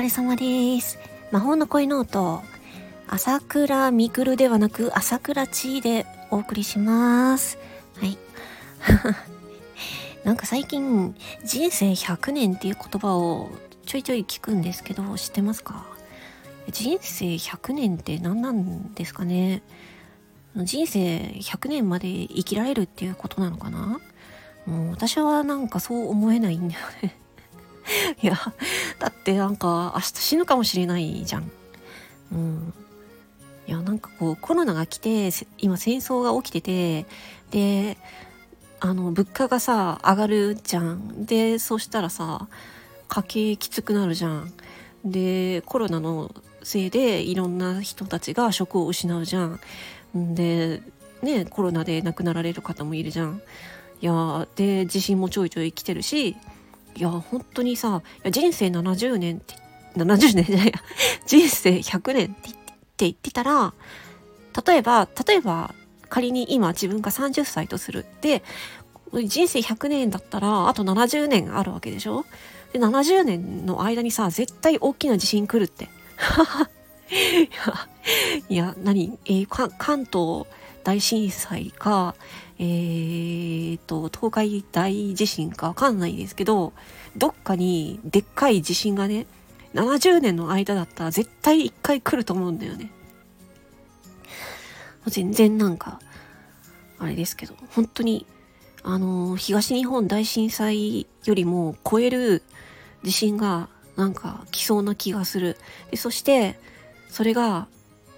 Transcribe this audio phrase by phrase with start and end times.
[0.00, 0.98] 疲れ様です。
[1.30, 2.42] 魔法の声の音、
[3.06, 7.58] 朝倉みくるではなく、朝倉ちいでお送りします。
[7.98, 8.16] はい。
[10.24, 13.50] なんか最近、人生100年っていう言葉を
[13.84, 15.84] ちょいちょい聞くんですけど、知ってますか？
[16.70, 19.60] 人生100年って何なんですかね？
[20.56, 24.00] 人生100年まで生きられるっていうことなのかな？
[24.64, 27.18] もう私はなんかそう思えないんだよね
[28.22, 28.34] いや、
[28.98, 31.50] だってなんか明日死ぬかもしれないじゃん。
[32.32, 32.74] うん。
[33.66, 37.06] いや、なんかこうコロナが来て、今戦争が起きてて、
[37.50, 37.98] で、
[38.80, 41.26] あの、物価がさ、上がるじゃん。
[41.26, 42.48] で、そしたらさ、
[43.08, 44.52] 家計きつくなるじゃん。
[45.04, 49.60] で、コロナのせいでいろんな人たちが職を失うじゃん。
[50.14, 50.82] で、
[51.22, 53.42] ね、コロナで亡くなられる方もいるじゃん。
[54.02, 56.36] いやで地震もちょいちょい来てるし
[56.96, 59.54] いや本当にさ人生70年って
[59.96, 60.72] 70年じゃないや。
[61.26, 62.50] 人生100年って
[62.98, 63.72] 言ってたら
[64.66, 65.74] 例えば例えば
[66.08, 68.04] 仮に今自分が30歳とする。
[68.20, 68.42] で
[69.24, 72.24] 人生100年だったらあと70年あるわけでしょ？
[72.72, 75.88] で70年の間にさ絶対大きな地震来るって。
[78.48, 79.70] いや何、えー、関
[80.04, 80.46] 東
[80.84, 82.14] 大震災か
[82.62, 86.74] えー、と、東海大地震かわかんないですけど、
[87.16, 89.26] どっかにでっかい地震がね、
[89.72, 92.90] 70年の間だったら絶対一回来ると思うんだよね。
[95.06, 96.00] 全然なんか、
[96.98, 98.26] あれですけど、本当に、
[98.82, 102.42] あの、東日本大震災よりも超える
[103.02, 105.56] 地震がなんか来そうな気がする。
[105.90, 106.58] でそして、
[107.08, 107.68] それが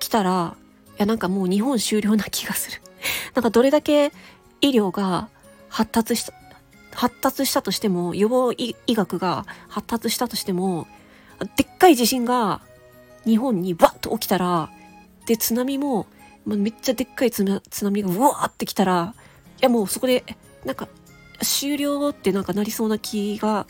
[0.01, 0.57] 来たら、
[1.03, 2.81] やなんかもう日本終了な気がする。
[3.35, 4.13] なんかどれだけ
[4.61, 5.29] 医療が
[5.69, 6.33] 発達した、
[6.93, 10.87] 発達したとしても、予防医学が発達したとしても、
[11.57, 12.61] でっかい地震が
[13.25, 14.71] 日本にバッと起きたら、
[15.27, 16.07] で、津波も
[16.45, 19.15] ま、めっちゃでっかい津波がうわーってきたら、
[19.61, 20.25] いやもうそこで、
[20.65, 20.89] なんか、
[21.41, 23.67] 終了ってなんかなりそうな気が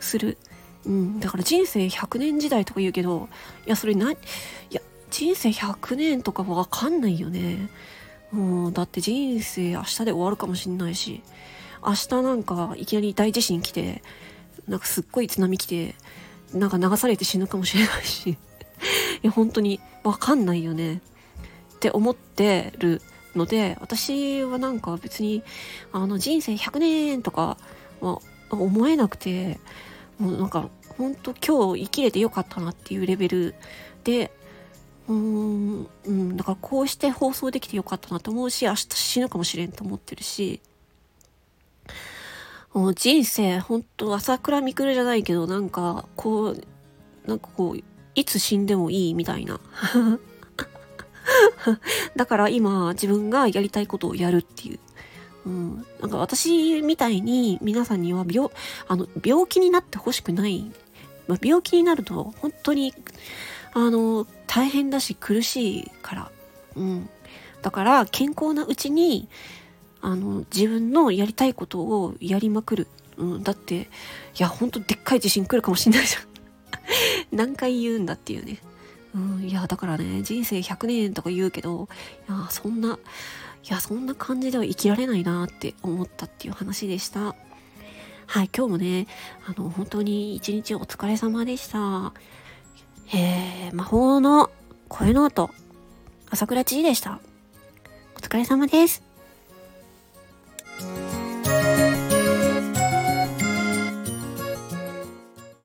[0.00, 0.38] する。
[0.84, 3.28] うん、だから人生100年時代とか言うけど、
[3.66, 4.16] いや、それな、い
[4.70, 4.80] や、
[5.10, 7.68] 人生100年とかわかんないよね。
[8.32, 11.22] う、だって人生明日で終わるかもしんないし、
[11.84, 14.02] 明日なんかいきなり大地震来て、
[14.68, 15.94] なんかすっごい津波来て、
[16.52, 18.36] なんか流されて死ぬかもしれないし、 い
[19.22, 21.00] や、本当にわかんないよね。
[21.76, 23.02] って思ってる
[23.34, 25.42] ので、私はなんか別に、
[25.92, 27.58] あの人生100年とか
[28.00, 29.58] は思えなくて、
[30.18, 33.54] もうなんか本当今日生きれてよかったなっていうレベル
[34.04, 34.32] で
[35.08, 40.60] うーん、うん、だからこうして放送できてよかったなと思うし、明日死ぬかもしれんと思ってるし、
[42.72, 46.62] もう人生、ほんと朝倉未来じゃないけど、なんか、こう、
[47.26, 47.82] なんかこう、
[48.14, 49.60] いつ死んでもいいみたいな。
[52.16, 54.78] だから今、自分がやりたいことをやるっていう。
[55.46, 58.50] うん、なんか私みたいに皆さんには病、
[58.88, 60.70] あの、病気になってほしくない。
[61.28, 62.92] ま、病気になると本当に
[63.72, 66.30] あの、大変だし苦しいから。
[66.76, 67.10] うん。
[67.60, 69.28] だから健康なうちに、
[70.00, 72.86] あの、自分のやりたいことをやりまくる。
[73.18, 73.42] うん。
[73.42, 73.86] だって、い
[74.38, 76.22] や、ほんとでっかい地震来るかもしんないじゃん。
[77.36, 78.62] 何回言うんだっていうね。
[79.14, 79.44] うん。
[79.46, 81.90] いや、だからね、人生100年とか言うけど、
[82.26, 82.98] いや、そんな、
[83.62, 87.20] いや、そんな感じでは生きられないなって思ったっていう話でした。
[88.26, 89.06] はい、今日もね、
[89.46, 92.14] あの、本当に一日お疲れ様でした。
[93.14, 94.50] えー、魔法の
[94.88, 95.50] 声の音、
[96.28, 97.20] 朝倉知事でした。
[98.16, 99.02] お疲れ様です。